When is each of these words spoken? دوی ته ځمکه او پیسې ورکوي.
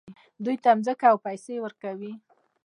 دوی 0.43 0.57
ته 0.63 0.69
ځمکه 0.85 1.05
او 1.11 1.17
پیسې 1.27 1.55
ورکوي. 1.65 2.13